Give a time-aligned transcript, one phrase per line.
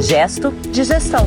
[0.00, 1.26] Gesto de gestão.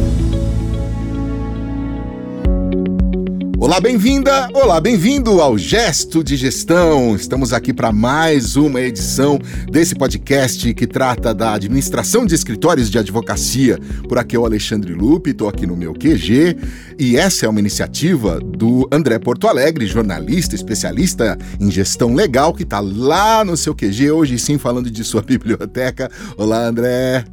[3.60, 4.50] Olá, bem-vinda!
[4.52, 7.16] Olá, bem-vindo ao Gesto de Gestão.
[7.16, 9.40] Estamos aqui para mais uma edição
[9.72, 13.78] desse podcast que trata da administração de escritórios de advocacia.
[14.10, 16.58] Por aqui é o Alexandre Lupe, estou aqui no meu QG
[16.98, 22.64] e essa é uma iniciativa do André Porto Alegre, jornalista, especialista em gestão legal, que
[22.64, 26.10] está lá no seu QG, hoje sim falando de sua biblioteca.
[26.36, 27.24] Olá, André!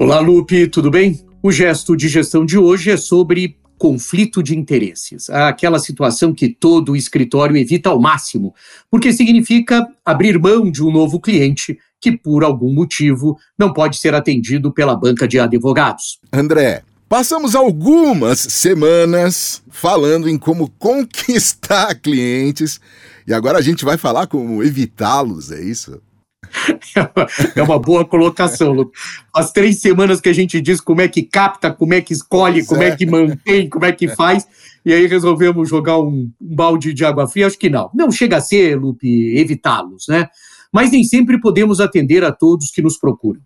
[0.00, 1.20] Olá, Lupe, tudo bem?
[1.42, 6.96] O gesto de gestão de hoje é sobre conflito de interesses, aquela situação que todo
[6.96, 8.54] escritório evita ao máximo,
[8.90, 14.14] porque significa abrir mão de um novo cliente que, por algum motivo, não pode ser
[14.14, 16.18] atendido pela banca de advogados.
[16.32, 22.80] André, Passamos algumas semanas falando em como conquistar clientes
[23.26, 26.00] e agora a gente vai falar como evitá-los, é isso?
[27.54, 28.90] É uma boa colocação, Lu.
[29.34, 32.64] As três semanas que a gente diz como é que capta, como é que escolhe,
[32.64, 34.46] como é que mantém, como é que faz,
[34.84, 37.46] e aí resolvemos jogar um, um balde de água fria?
[37.46, 37.90] Acho que não.
[37.94, 40.28] Não chega a ser, Lupe, evitá-los, né?
[40.72, 43.40] Mas nem sempre podemos atender a todos que nos procuram.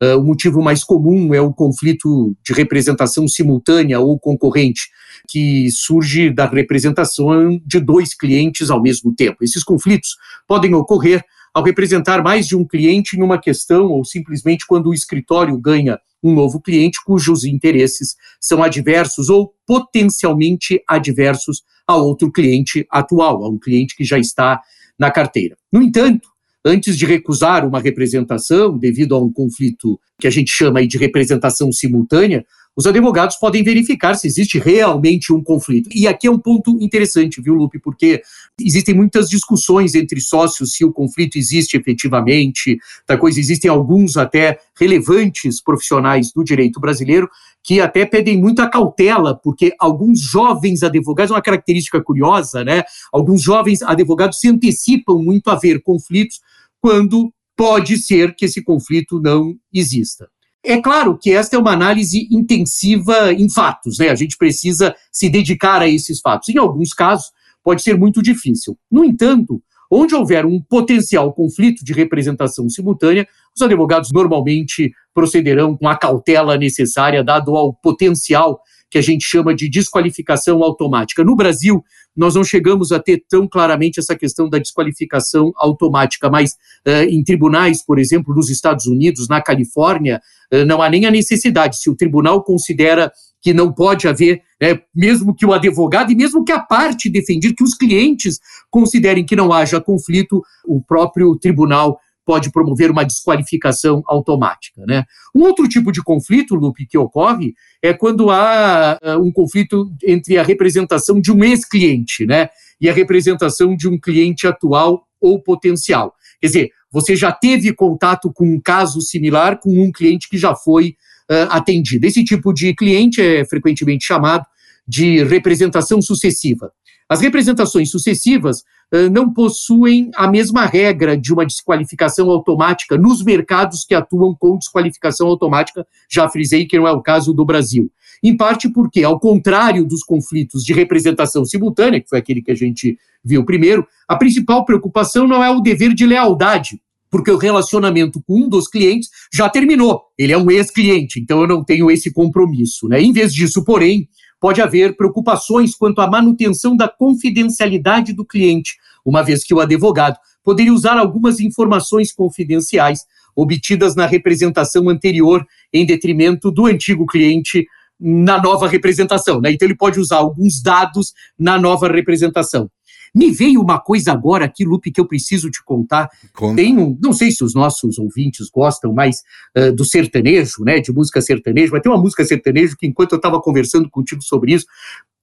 [0.00, 4.82] Uh, o motivo mais comum é o conflito de representação simultânea ou concorrente,
[5.28, 9.42] que surge da representação de dois clientes ao mesmo tempo.
[9.42, 10.10] Esses conflitos
[10.46, 14.94] podem ocorrer ao representar mais de um cliente em uma questão ou simplesmente quando o
[14.94, 22.86] escritório ganha um novo cliente cujos interesses são adversos ou potencialmente adversos a outro cliente
[22.90, 24.60] atual, a um cliente que já está
[24.98, 25.56] na carteira.
[25.72, 26.28] No entanto,
[26.64, 31.72] antes de recusar uma representação devido a um conflito que a gente chama de representação
[31.72, 32.44] simultânea,
[32.78, 35.90] os advogados podem verificar se existe realmente um conflito.
[35.92, 38.22] E aqui é um ponto interessante, viu, Lupe, porque
[38.60, 44.60] existem muitas discussões entre sócios se o conflito existe efetivamente, da coisa, existem alguns até
[44.78, 47.28] relevantes profissionais do direito brasileiro
[47.64, 52.84] que até pedem muita cautela, porque alguns jovens advogados, uma característica curiosa, né?
[53.12, 56.38] Alguns jovens advogados se antecipam muito a ver conflitos
[56.80, 60.28] quando pode ser que esse conflito não exista.
[60.68, 64.10] É claro que esta é uma análise intensiva em fatos, né?
[64.10, 66.50] A gente precisa se dedicar a esses fatos.
[66.50, 67.30] Em alguns casos,
[67.64, 68.76] pode ser muito difícil.
[68.90, 73.26] No entanto, onde houver um potencial conflito de representação simultânea,
[73.56, 79.54] os advogados normalmente procederão com a cautela necessária, dado ao potencial que a gente chama
[79.54, 81.24] de desqualificação automática.
[81.24, 81.82] No Brasil,
[82.18, 86.56] nós não chegamos a ter tão claramente essa questão da desqualificação automática, mas
[86.86, 90.20] uh, em tribunais, por exemplo, nos Estados Unidos, na Califórnia,
[90.52, 91.80] uh, não há nem a necessidade.
[91.80, 96.44] Se o tribunal considera que não pode haver, né, mesmo que o advogado e mesmo
[96.44, 102.00] que a parte defender, que os clientes considerem que não haja conflito, o próprio tribunal
[102.28, 104.84] pode promover uma desqualificação automática.
[104.86, 105.02] Né?
[105.34, 110.36] Um outro tipo de conflito, Lupe, que ocorre é quando há uh, um conflito entre
[110.36, 116.12] a representação de um ex-cliente né, e a representação de um cliente atual ou potencial.
[116.38, 120.54] Quer dizer, você já teve contato com um caso similar com um cliente que já
[120.54, 120.88] foi
[121.30, 122.06] uh, atendido.
[122.06, 124.44] Esse tipo de cliente é frequentemente chamado
[124.86, 126.70] de representação sucessiva.
[127.08, 128.64] As representações sucessivas
[129.10, 135.28] não possuem a mesma regra de uma desqualificação automática nos mercados que atuam com desqualificação
[135.28, 137.90] automática, já frisei que não é o caso do Brasil.
[138.22, 142.54] Em parte porque, ao contrário dos conflitos de representação simultânea, que foi aquele que a
[142.54, 148.22] gente viu primeiro, a principal preocupação não é o dever de lealdade, porque o relacionamento
[148.26, 150.02] com um dos clientes já terminou.
[150.18, 152.88] Ele é um ex-cliente, então eu não tenho esse compromisso.
[152.88, 153.00] Né?
[153.00, 154.08] Em vez disso, porém,
[154.40, 160.16] pode haver preocupações quanto à manutenção da confidencialidade do cliente, uma vez que o advogado
[160.44, 163.04] poderia usar algumas informações confidenciais
[163.34, 167.66] obtidas na representação anterior em detrimento do antigo cliente
[168.00, 169.40] na nova representação.
[169.40, 169.52] Né?
[169.52, 172.70] Então, ele pode usar alguns dados na nova representação.
[173.14, 176.08] Me veio uma coisa agora aqui, Lupe, que eu preciso te contar.
[176.34, 176.56] Conta.
[176.56, 179.22] Tem um, não sei se os nossos ouvintes gostam mais
[179.56, 183.16] uh, do sertanejo, né, de música sertaneja, mas tem uma música sertanejo que enquanto eu
[183.16, 184.66] estava conversando contigo sobre isso,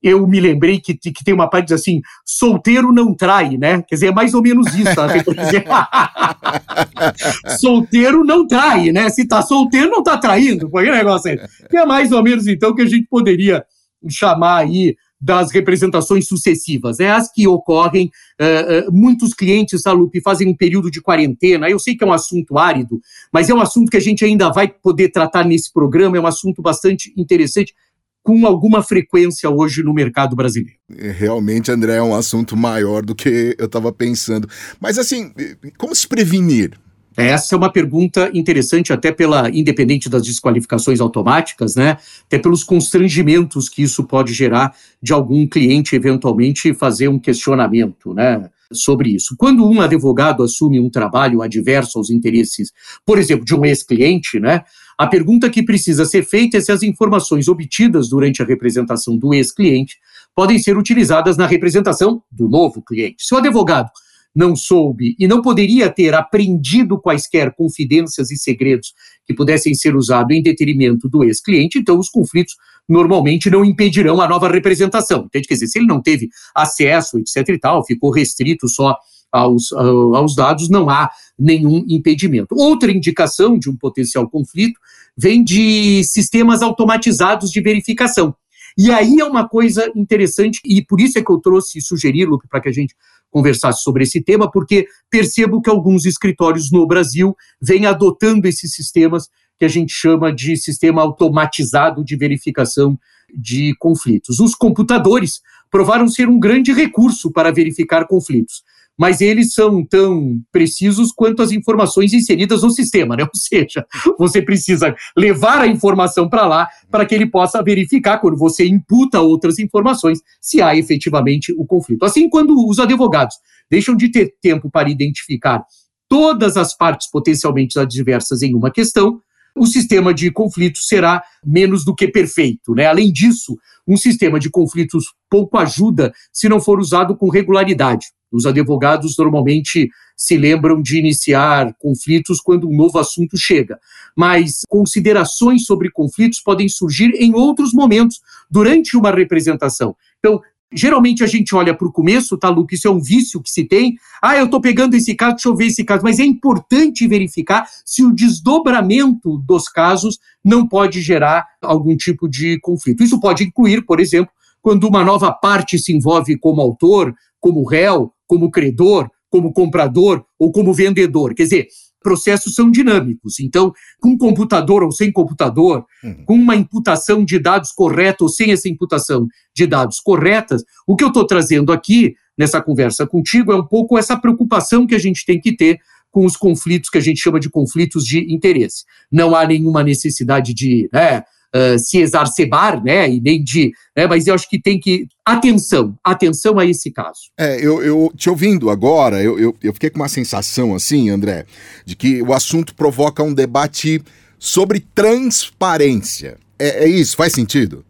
[0.06, 3.82] eu me lembrei que, que tem uma parte assim, solteiro não trai, né?
[3.82, 4.94] Quer dizer, é mais ou menos isso.
[7.60, 9.10] solteiro não trai, né?
[9.10, 10.70] Se tá solteiro, não tá traindo.
[10.70, 11.40] Foi negócio aí.
[11.70, 13.66] Que é mais ou menos, então, que a gente poderia
[14.08, 20.48] chamar aí das representações sucessivas, é as que ocorrem, uh, uh, muitos clientes, Salupe, fazem
[20.48, 23.02] um período de quarentena, eu sei que é um assunto árido,
[23.34, 26.28] mas é um assunto que a gente ainda vai poder tratar nesse programa, é um
[26.28, 27.74] assunto bastante interessante,
[28.22, 30.78] com alguma frequência hoje no mercado brasileiro.
[30.96, 34.48] É, realmente, André, é um assunto maior do que eu estava pensando.
[34.80, 35.32] Mas assim,
[35.78, 36.72] como se prevenir?
[37.18, 41.98] Essa é uma pergunta interessante, até pela independente das desqualificações automáticas, né?
[42.26, 48.50] Até pelos constrangimentos que isso pode gerar de algum cliente eventualmente fazer um questionamento, né?
[48.74, 49.36] Sobre isso.
[49.38, 52.74] Quando um advogado assume um trabalho adverso aos interesses,
[53.06, 54.64] por exemplo, de um ex-cliente, né?
[54.98, 59.34] A pergunta que precisa ser feita é se as informações obtidas durante a representação do
[59.34, 59.98] ex-cliente
[60.36, 63.18] podem ser utilizadas na representação do novo cliente.
[63.20, 63.90] Se o advogado
[64.36, 68.94] não soube e não poderia ter aprendido quaisquer confidências e segredos
[69.26, 72.56] que pudessem ser usados em detrimento do ex-cliente, então os conflitos
[72.88, 75.26] normalmente não impedirão a nova representação.
[75.26, 75.48] Entende?
[75.48, 78.96] Quer dizer, se ele não teve acesso, etc e tal, ficou restrito só
[79.32, 82.56] aos, aos dados, não há nenhum impedimento.
[82.56, 84.80] Outra indicação de um potencial conflito
[85.18, 88.36] vem de sistemas automatizados de verificação.
[88.78, 92.26] E aí é uma coisa interessante, e por isso é que eu trouxe e sugeri,
[92.26, 92.94] Luke, para que a gente
[93.32, 99.30] conversasse sobre esse tema, porque percebo que alguns escritórios no Brasil vêm adotando esses sistemas
[99.58, 102.98] que a gente chama de sistema automatizado de verificação
[103.34, 104.40] de conflitos.
[104.40, 105.42] Os computadores
[105.72, 108.64] provaram ser um grande recurso para verificar conflitos
[108.98, 113.24] mas eles são tão precisos quanto as informações inseridas no sistema, né?
[113.26, 113.86] Ou seja,
[114.18, 119.20] você precisa levar a informação para lá para que ele possa verificar, quando você imputa
[119.20, 122.06] outras informações, se há efetivamente o conflito.
[122.06, 123.36] Assim, quando os advogados
[123.70, 125.64] deixam de ter tempo para identificar
[126.08, 129.20] todas as partes potencialmente adversas em uma questão,
[129.58, 132.74] o sistema de conflitos será menos do que perfeito.
[132.76, 132.86] Né?
[132.86, 133.58] Além disso,
[133.88, 138.08] um sistema de conflitos pouco ajuda se não for usado com regularidade.
[138.36, 143.80] Os advogados normalmente se lembram de iniciar conflitos quando um novo assunto chega,
[144.16, 149.96] mas considerações sobre conflitos podem surgir em outros momentos durante uma representação.
[150.20, 150.42] Então,
[150.74, 152.76] Geralmente a gente olha para o começo, tá, Luke?
[152.76, 153.96] Isso é um vício que se tem.
[154.22, 156.04] Ah, eu estou pegando esse caso, deixa eu ver esse caso.
[156.04, 162.60] Mas é importante verificar se o desdobramento dos casos não pode gerar algum tipo de
[162.60, 163.04] conflito.
[163.04, 168.12] Isso pode incluir, por exemplo, quando uma nova parte se envolve como autor, como réu,
[168.28, 171.34] como credor, como comprador ou como vendedor.
[171.34, 171.68] Quer dizer,
[172.06, 173.40] processos são dinâmicos.
[173.40, 176.24] Então, com computador ou sem computador, uhum.
[176.26, 181.04] com uma imputação de dados correta ou sem essa imputação de dados corretas, o que
[181.04, 185.26] eu estou trazendo aqui nessa conversa contigo é um pouco essa preocupação que a gente
[185.26, 185.80] tem que ter
[186.12, 188.86] com os conflitos que a gente chama de conflitos de interesse.
[189.12, 191.24] Não há nenhuma necessidade de né,
[191.54, 195.96] uh, se exacerbar, né, e nem de, né, mas eu acho que tem que atenção,
[196.04, 197.20] atenção a esse caso.
[197.38, 201.46] É, eu, eu te ouvindo agora, eu, eu, eu fiquei com uma sensação assim, André,
[201.86, 204.02] de que o assunto provoca um debate
[204.38, 206.38] sobre transparência.
[206.58, 207.84] É, é isso, faz sentido?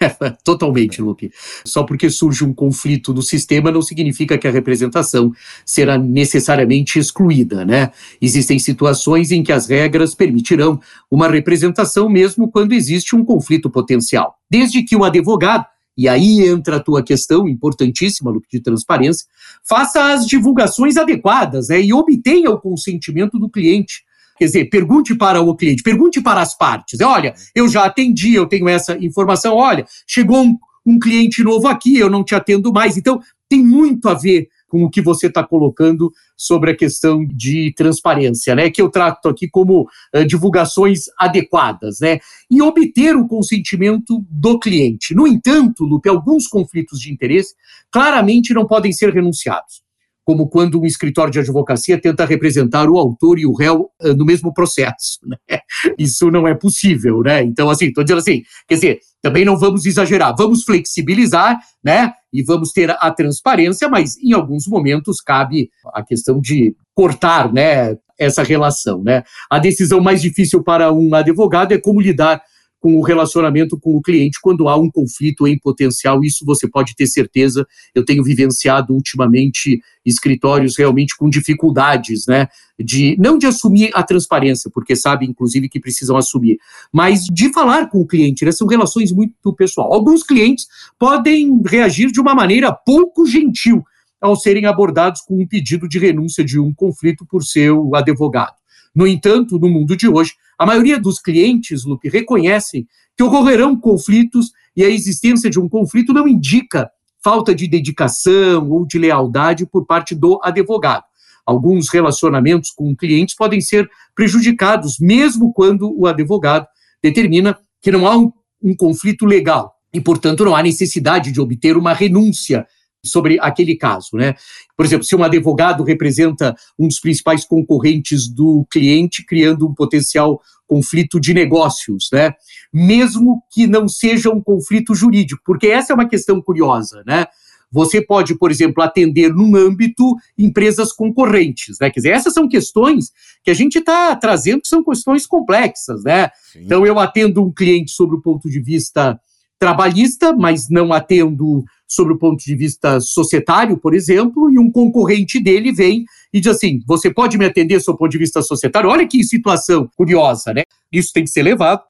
[0.44, 1.30] Totalmente, Lupe.
[1.64, 5.32] Só porque surge um conflito no sistema não significa que a representação
[5.64, 7.90] será necessariamente excluída, né?
[8.20, 14.36] Existem situações em que as regras permitirão uma representação mesmo quando existe um conflito potencial.
[14.50, 15.66] Desde que o advogado,
[15.96, 19.26] e aí entra a tua questão importantíssima, Lupe, de transparência,
[19.66, 24.05] faça as divulgações adequadas né, e obtenha o consentimento do cliente
[24.36, 27.00] Quer dizer, pergunte para o cliente, pergunte para as partes.
[27.00, 29.54] Olha, eu já atendi, eu tenho essa informação.
[29.54, 32.96] Olha, chegou um, um cliente novo aqui, eu não te atendo mais.
[32.96, 37.72] Então, tem muito a ver com o que você está colocando sobre a questão de
[37.76, 38.68] transparência, né?
[38.68, 42.18] Que eu trato aqui como uh, divulgações adequadas, né?
[42.50, 45.14] E obter o consentimento do cliente.
[45.14, 47.54] No entanto, Lupe, alguns conflitos de interesse
[47.90, 49.85] claramente não podem ser renunciados
[50.26, 54.24] como quando um escritório de advocacia tenta representar o autor e o réu uh, no
[54.24, 55.20] mesmo processo.
[55.48, 55.60] Né?
[55.98, 57.42] Isso não é possível, né?
[57.42, 62.12] Então, assim, estou dizendo assim, quer dizer, também não vamos exagerar, vamos flexibilizar, né?
[62.32, 67.96] E vamos ter a transparência, mas em alguns momentos cabe a questão de cortar, né?
[68.18, 69.22] Essa relação, né?
[69.50, 72.42] A decisão mais difícil para um advogado é como lidar
[72.80, 76.22] com o relacionamento com o cliente quando há um conflito em potencial.
[76.22, 77.66] Isso você pode ter certeza.
[77.94, 82.48] Eu tenho vivenciado ultimamente escritórios realmente com dificuldades, né?
[82.78, 86.58] De não de assumir a transparência, porque sabe, inclusive, que precisam assumir,
[86.92, 88.44] mas de falar com o cliente.
[88.44, 88.52] Né?
[88.52, 89.92] São relações muito pessoal.
[89.92, 90.66] Alguns clientes
[90.98, 93.82] podem reagir de uma maneira pouco gentil
[94.20, 98.54] ao serem abordados com um pedido de renúncia de um conflito por seu advogado.
[98.94, 102.86] No entanto, no mundo de hoje, a maioria dos clientes, Lupe, reconhecem
[103.16, 106.90] que ocorrerão conflitos e a existência de um conflito não indica
[107.22, 111.04] falta de dedicação ou de lealdade por parte do advogado.
[111.44, 116.66] Alguns relacionamentos com clientes podem ser prejudicados, mesmo quando o advogado
[117.02, 118.32] determina que não há um,
[118.62, 122.66] um conflito legal e, portanto, não há necessidade de obter uma renúncia
[123.04, 124.34] sobre aquele caso, né?
[124.76, 130.40] Por exemplo, se um advogado representa um dos principais concorrentes do cliente, criando um potencial
[130.66, 132.32] conflito de negócios, né?
[132.72, 137.26] Mesmo que não seja um conflito jurídico, porque essa é uma questão curiosa, né?
[137.70, 141.90] Você pode, por exemplo, atender num âmbito empresas concorrentes, né?
[141.90, 143.10] Quer dizer, essas são questões
[143.42, 146.30] que a gente está trazendo que são questões complexas, né?
[146.52, 146.60] Sim.
[146.62, 149.20] Então, eu atendo um cliente sobre o ponto de vista
[149.58, 155.40] trabalhista, mas não atendo sobre o ponto de vista societário, por exemplo, e um concorrente
[155.40, 158.90] dele vem e diz assim: você pode me atender o ponto de vista societário?
[158.90, 160.62] Olha que situação curiosa, né?
[160.92, 161.82] Isso tem que ser levado.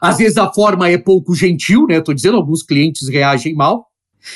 [0.00, 1.98] Às vezes a forma é pouco gentil, né?
[1.98, 3.86] Estou dizendo, alguns clientes reagem mal.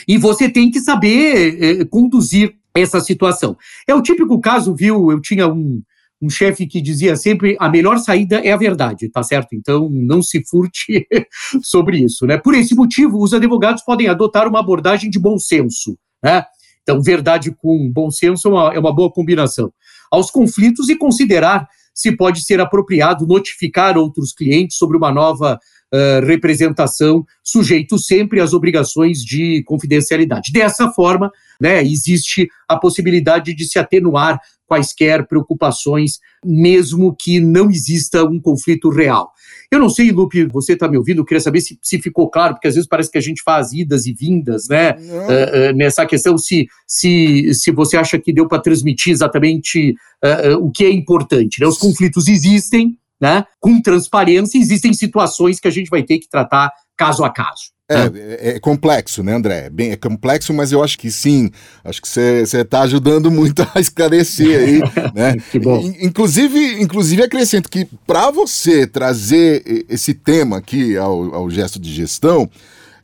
[0.06, 3.56] E você tem que saber eh, conduzir essa situação.
[3.86, 5.10] É o típico caso, viu?
[5.10, 5.82] Eu tinha um,
[6.20, 9.54] um chefe que dizia sempre a melhor saída é a verdade, tá certo?
[9.54, 11.06] Então não se furte
[11.62, 12.36] sobre isso, né?
[12.36, 16.44] Por esse motivo, os advogados podem adotar uma abordagem de bom senso, né?
[16.82, 19.70] Então, verdade com bom senso é uma, é uma boa combinação.
[20.10, 25.58] Aos conflitos e considerar se pode ser apropriado notificar outros clientes sobre uma nova
[25.92, 30.50] uh, representação, sujeito sempre às obrigações de confidencialidade.
[30.50, 38.22] Dessa forma, né, existe a possibilidade de se atenuar quaisquer preocupações, mesmo que não exista
[38.24, 39.32] um conflito real.
[39.70, 42.54] Eu não sei, Lupe, você está me ouvindo, eu queria saber se, se, ficou claro,
[42.54, 44.92] porque às vezes parece que a gente faz idas e vindas, né?
[44.92, 49.94] Uh, uh, nessa questão, se, se, se você acha que deu para transmitir exatamente
[50.24, 51.60] uh, o que é importante.
[51.60, 51.66] Né?
[51.66, 53.44] Os conflitos existem, né?
[53.58, 57.70] Com transparência, existem situações que a gente vai ter que tratar caso a caso.
[57.88, 58.20] É, né?
[58.20, 59.70] é, é, complexo, né, André?
[59.70, 61.50] Bem, é complexo, mas eu acho que sim.
[61.82, 64.80] Acho que você está ajudando muito a esclarecer aí,
[65.14, 65.36] né?
[65.50, 65.80] que bom.
[66.00, 72.50] Inclusive, inclusive acrescento que para você trazer esse tema aqui ao, ao gesto de gestão,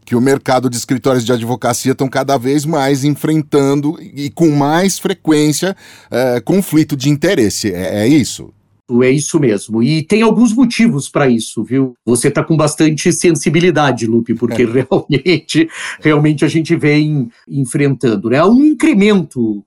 [0.04, 4.98] que o mercado de escritórios de advocacia estão cada vez mais enfrentando e com mais
[4.98, 5.74] frequência
[6.10, 7.72] é, conflito de interesse.
[7.72, 8.52] É, é isso?
[9.02, 9.82] É isso mesmo.
[9.82, 11.94] E tem alguns motivos para isso, viu?
[12.04, 14.66] Você está com bastante sensibilidade, Lupe, porque é.
[14.66, 15.68] realmente,
[16.00, 18.38] realmente a gente vem enfrentando, né?
[18.38, 19.64] Há um incremento,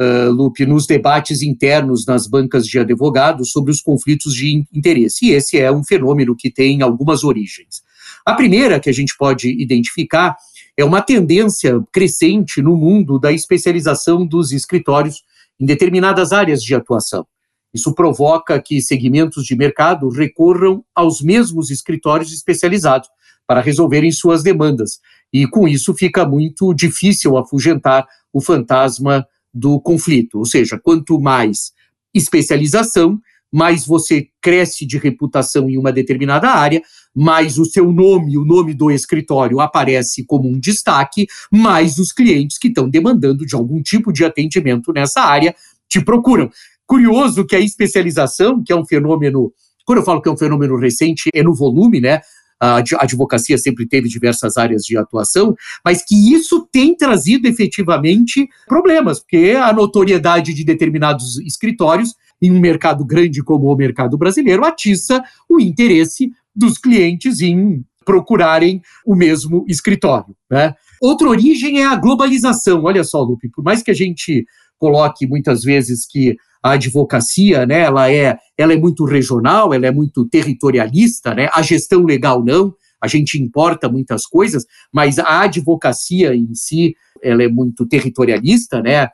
[0.00, 5.26] uh, Lupe, nos debates internos nas bancas de advogados sobre os conflitos de interesse.
[5.26, 7.82] E esse é um fenômeno que tem algumas origens.
[8.24, 10.36] A primeira que a gente pode identificar
[10.76, 15.24] é uma tendência crescente no mundo da especialização dos escritórios
[15.58, 17.26] em determinadas áreas de atuação.
[17.72, 23.08] Isso provoca que segmentos de mercado recorram aos mesmos escritórios especializados
[23.46, 25.00] para resolverem suas demandas.
[25.32, 30.38] E com isso fica muito difícil afugentar o fantasma do conflito.
[30.38, 31.72] Ou seja, quanto mais
[32.14, 33.18] especialização,
[33.52, 36.82] mais você cresce de reputação em uma determinada área,
[37.14, 42.56] mais o seu nome, o nome do escritório aparece como um destaque, mais os clientes
[42.58, 45.54] que estão demandando de algum tipo de atendimento nessa área
[45.86, 46.50] te procuram.
[46.92, 49.50] Curioso que a especialização, que é um fenômeno,
[49.86, 52.20] quando eu falo que é um fenômeno recente, é no volume, né?
[52.60, 59.20] A advocacia sempre teve diversas áreas de atuação, mas que isso tem trazido efetivamente problemas,
[59.20, 65.24] porque a notoriedade de determinados escritórios em um mercado grande como o mercado brasileiro atiça
[65.48, 70.36] o interesse dos clientes em procurarem o mesmo escritório.
[70.50, 70.74] Né?
[71.00, 72.84] Outra origem é a globalização.
[72.84, 74.44] Olha só, Lupe, por mais que a gente
[74.76, 79.90] coloque muitas vezes que a advocacia, né, ela é, ela é muito regional, ela é
[79.90, 86.34] muito territorialista, né, a gestão legal não, a gente importa muitas coisas, mas a advocacia
[86.34, 89.08] em si, ela é muito territorialista, né,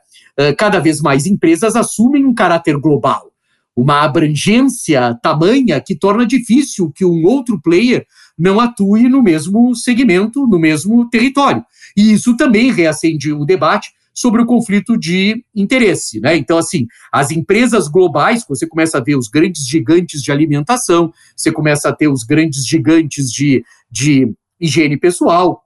[0.57, 3.31] cada vez mais empresas assumem um caráter global,
[3.75, 8.05] uma abrangência tamanha que torna difícil que um outro player
[8.37, 11.63] não atue no mesmo segmento, no mesmo território.
[11.95, 16.19] E isso também reacende o debate sobre o conflito de interesse.
[16.19, 16.35] Né?
[16.35, 21.53] Então, assim, as empresas globais, você começa a ver os grandes gigantes de alimentação, você
[21.53, 25.63] começa a ter os grandes gigantes de, de higiene pessoal,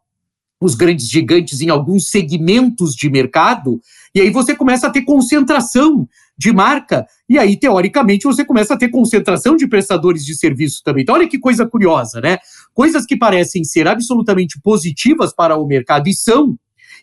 [0.61, 3.81] os grandes gigantes em alguns segmentos de mercado,
[4.13, 6.07] e aí você começa a ter concentração
[6.37, 11.01] de marca, e aí, teoricamente, você começa a ter concentração de prestadores de serviço também.
[11.01, 12.37] Então, olha que coisa curiosa, né?
[12.71, 16.55] Coisas que parecem ser absolutamente positivas para o mercado e são,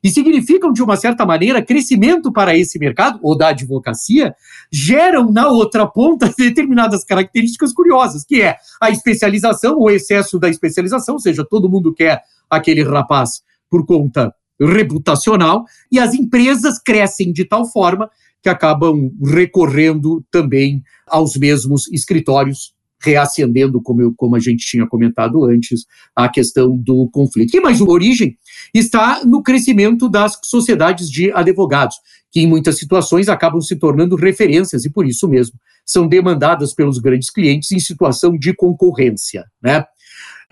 [0.03, 4.35] e significam, de uma certa maneira, crescimento para esse mercado, ou da advocacia,
[4.73, 11.15] geram na outra ponta determinadas características curiosas, que é a especialização, o excesso da especialização,
[11.15, 17.45] ou seja, todo mundo quer aquele rapaz por conta reputacional, e as empresas crescem de
[17.45, 18.11] tal forma
[18.43, 25.45] que acabam recorrendo também aos mesmos escritórios reacendendo, como, eu, como a gente tinha comentado
[25.45, 27.57] antes, a questão do conflito.
[27.57, 28.37] E mais uma origem
[28.75, 31.97] está no crescimento das sociedades de advogados,
[32.31, 36.99] que em muitas situações acabam se tornando referências e por isso mesmo são demandadas pelos
[36.99, 39.85] grandes clientes em situação de concorrência, né?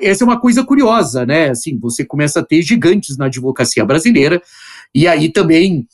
[0.00, 1.50] Essa é uma coisa curiosa, né?
[1.50, 4.40] Assim, você começa a ter gigantes na advocacia brasileira
[4.94, 5.86] e aí também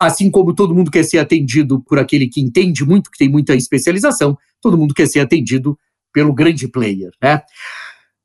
[0.00, 3.54] assim como todo mundo quer ser atendido por aquele que entende muito, que tem muita
[3.54, 5.76] especialização, todo mundo quer ser atendido
[6.12, 7.42] pelo grande player, né?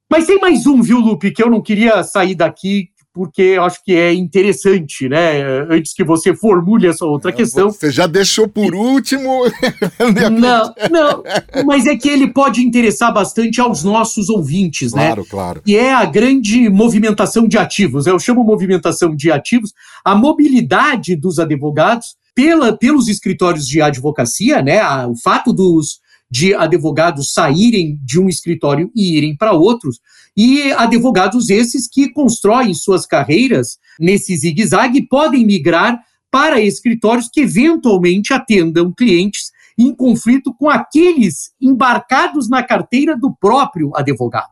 [0.09, 3.83] Mas tem mais um, viu, Lupe, que eu não queria sair daqui porque eu acho
[3.83, 5.43] que é interessante, né?
[5.69, 7.69] Antes que você formule essa outra é, questão.
[7.69, 9.43] Você já deixou por último.
[10.31, 11.23] não, não,
[11.63, 15.13] mas é que ele pode interessar bastante aos nossos ouvintes, claro, né?
[15.13, 15.61] Claro, claro.
[15.65, 18.07] E é a grande movimentação de ativos.
[18.07, 19.73] Eu chamo movimentação de ativos
[20.03, 24.81] a mobilidade dos advogados pela, pelos escritórios de advocacia, né?
[25.05, 26.01] o fato dos
[26.33, 29.99] de advogados saírem de um escritório e irem para outros,
[30.35, 35.99] e advogados esses que constroem suas carreiras nesse zigue-zague podem migrar
[36.31, 43.95] para escritórios que eventualmente atendam clientes em conflito com aqueles embarcados na carteira do próprio
[43.95, 44.49] advogado.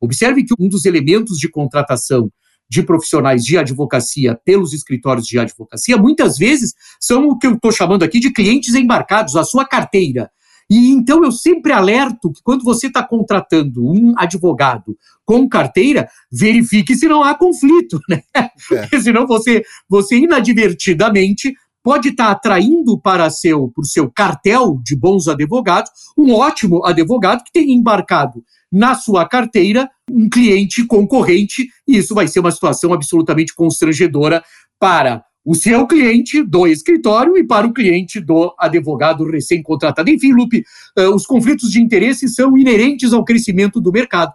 [0.00, 2.30] Observe que um dos elementos de contratação
[2.68, 7.72] de profissionais de advocacia pelos escritórios de advocacia, muitas vezes são o que eu estou
[7.72, 10.30] chamando aqui de clientes embarcados, a sua carteira.
[10.70, 16.94] E então eu sempre alerto que quando você está contratando um advogado com carteira, verifique
[16.94, 18.22] se não há conflito, né?
[18.34, 18.48] É.
[18.80, 24.96] Porque senão você, você inadvertidamente pode estar tá atraindo para seu, por seu cartel de
[24.96, 28.42] bons advogados um ótimo advogado que tem embarcado
[28.72, 34.42] na sua carteira um cliente concorrente, e isso vai ser uma situação absolutamente constrangedora
[34.78, 40.08] para o seu cliente do escritório e para o cliente do advogado recém-contratado.
[40.08, 40.64] Enfim, Lupe,
[40.98, 44.32] uh, os conflitos de interesse são inerentes ao crescimento do mercado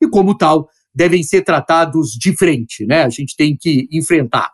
[0.00, 3.02] e, como tal, devem ser tratados de frente, né?
[3.02, 4.50] A gente tem que enfrentar.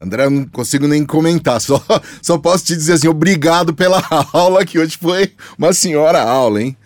[0.00, 1.82] André, eu não consigo nem comentar, só,
[2.20, 6.76] só posso te dizer assim, obrigado pela aula, que hoje foi uma senhora aula, hein?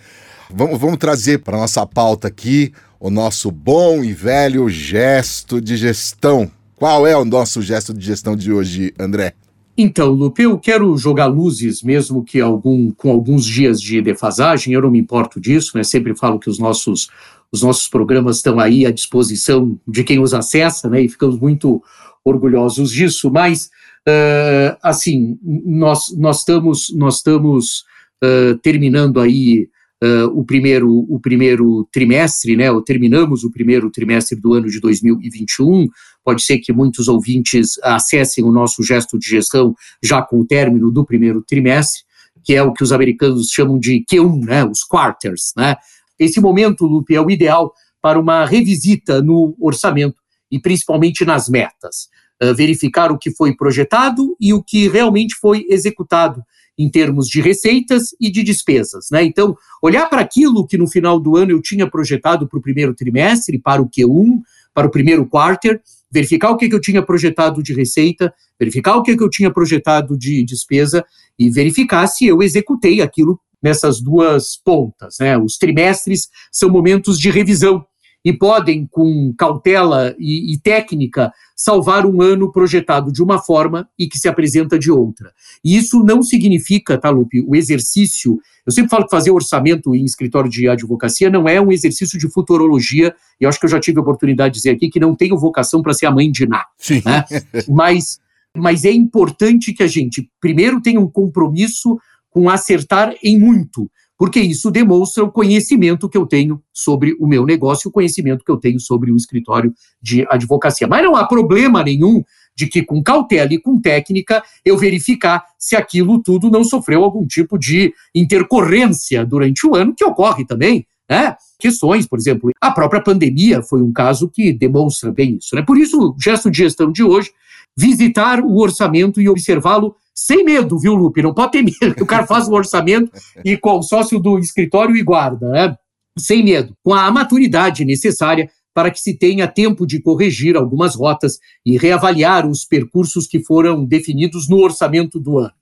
[0.50, 6.50] Vamos, vamos trazer para nossa pauta aqui o nosso bom e velho gesto de gestão.
[6.78, 9.34] Qual é o nosso gesto de gestão de hoje, André?
[9.76, 14.82] Então, Lupe, eu quero jogar luzes, mesmo que algum, com alguns dias de defasagem, eu
[14.82, 15.82] não me importo disso, né?
[15.82, 17.08] Sempre falo que os nossos,
[17.50, 21.02] os nossos programas estão aí à disposição de quem os acessa, né?
[21.02, 21.82] E ficamos muito
[22.24, 23.70] orgulhosos disso, mas,
[24.06, 27.84] uh, assim, nós, nós estamos, nós estamos
[28.22, 29.68] uh, terminando aí
[30.02, 32.70] uh, o, primeiro, o primeiro trimestre, né?
[32.70, 35.88] Ou terminamos o primeiro trimestre do ano de 2021,
[36.28, 40.90] Pode ser que muitos ouvintes acessem o nosso gesto de gestão já com o término
[40.90, 42.02] do primeiro trimestre,
[42.44, 45.54] que é o que os americanos chamam de Q1, né, os quarters.
[45.56, 45.74] Né?
[46.18, 50.16] Esse momento, Lupe, é o ideal para uma revisita no orçamento
[50.52, 52.10] e principalmente nas metas.
[52.42, 56.42] Uh, verificar o que foi projetado e o que realmente foi executado
[56.78, 59.08] em termos de receitas e de despesas.
[59.10, 59.24] Né?
[59.24, 62.94] Então, olhar para aquilo que no final do ano eu tinha projetado para o primeiro
[62.94, 64.40] trimestre, para o Q1,
[64.72, 69.02] para o primeiro quarter, verificar o que, que eu tinha projetado de receita, verificar o
[69.02, 71.04] que, que eu tinha projetado de despesa
[71.38, 75.16] e verificar se eu executei aquilo nessas duas pontas.
[75.20, 75.36] Né?
[75.36, 77.84] Os trimestres são momentos de revisão
[78.28, 84.06] e podem, com cautela e, e, técnica, salvar um ano projetado de uma forma e
[84.06, 85.32] que se apresenta de outra.
[85.64, 88.38] E isso não significa, tá, Lupe, o exercício.
[88.66, 92.30] Eu sempre falo que fazer orçamento em escritório de advocacia não é um exercício de
[92.30, 95.16] futurologia, e eu acho que eu já tive a oportunidade de dizer aqui que não
[95.16, 96.66] tenho vocação para ser a mãe de Ná.
[96.76, 97.00] Sim.
[97.06, 97.24] Né?
[97.66, 98.20] Mas,
[98.54, 104.40] mas é importante que a gente, primeiro, tenha um compromisso com acertar em muito porque
[104.40, 108.56] isso demonstra o conhecimento que eu tenho sobre o meu negócio, o conhecimento que eu
[108.56, 110.88] tenho sobre o escritório de advocacia.
[110.88, 115.76] Mas não há problema nenhum de que, com cautela e com técnica, eu verificar se
[115.76, 120.84] aquilo tudo não sofreu algum tipo de intercorrência durante o ano, que ocorre também.
[121.08, 121.36] Né?
[121.56, 125.54] Questões, por exemplo, a própria pandemia foi um caso que demonstra bem isso.
[125.54, 125.62] Né?
[125.62, 127.30] Por isso, o gesto de gestão de hoje,
[127.76, 131.22] visitar o orçamento e observá-lo sem medo, viu, Lupe?
[131.22, 132.02] Não pode ter medo.
[132.02, 133.12] O cara faz o orçamento
[133.44, 135.76] e com o sócio do escritório e guarda, né?
[136.18, 141.38] Sem medo, com a maturidade necessária para que se tenha tempo de corrigir algumas rotas
[141.64, 145.52] e reavaliar os percursos que foram definidos no orçamento do ano.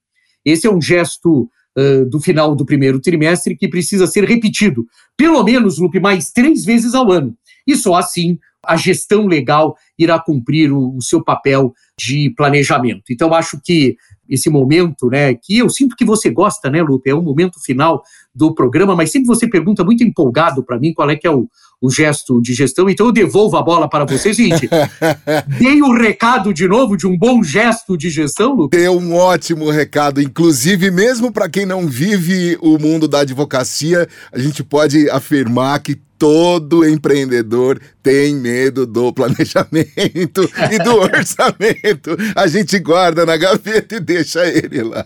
[0.42, 1.42] Esse é um gesto
[1.78, 4.86] uh, do final do primeiro trimestre que precisa ser repetido,
[5.18, 7.36] pelo menos, Lupe, mais três vezes ao ano.
[7.66, 13.04] E só assim a gestão legal irá cumprir o, o seu papel de planejamento.
[13.10, 13.96] Então, acho que
[14.28, 17.10] esse momento, né, que eu sinto que você gosta, né, Lupe?
[17.10, 18.02] É o momento final
[18.34, 21.48] do programa, mas sempre você pergunta muito empolgado para mim qual é que é o,
[21.80, 24.34] o gesto de gestão, então eu devolvo a bola para você.
[24.34, 24.68] Seguinte,
[25.58, 28.76] dei o recado de novo de um bom gesto de gestão, Lupe?
[28.76, 34.38] Deu um ótimo recado, inclusive mesmo para quem não vive o mundo da advocacia, a
[34.38, 42.16] gente pode afirmar que todo empreendedor tem medo do planejamento e do orçamento.
[42.34, 45.04] A gente guarda na gaveta e deixa ele lá.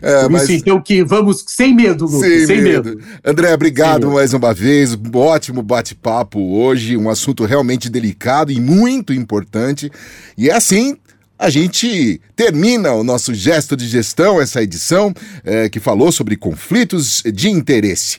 [0.00, 0.48] É, mas...
[0.48, 2.90] então que vamos sem medo, Lucas, sem, sem medo.
[2.90, 3.02] medo.
[3.24, 4.94] André, obrigado mais uma vez.
[4.94, 9.90] Um ótimo bate-papo hoje, um assunto realmente delicado e muito importante.
[10.36, 10.96] E é assim,
[11.38, 17.22] a gente termina o nosso gesto de gestão, essa edição, é, que falou sobre conflitos
[17.32, 18.18] de interesse.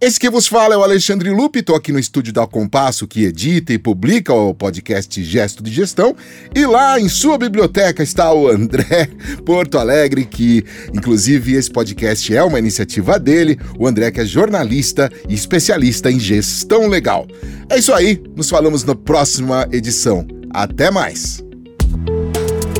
[0.00, 3.24] Esse que vos fala é o Alexandre Lupe, estou aqui no estúdio da Compasso, que
[3.24, 6.16] edita e publica o podcast Gesto de Gestão.
[6.54, 9.10] E lá em sua biblioteca está o André
[9.44, 13.58] Porto Alegre, que inclusive esse podcast é uma iniciativa dele.
[13.78, 17.28] O André que é jornalista e especialista em gestão legal.
[17.68, 20.26] É isso aí, nos falamos na próxima edição.
[20.48, 21.44] Até mais!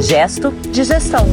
[0.00, 1.26] Gesto de Gestão.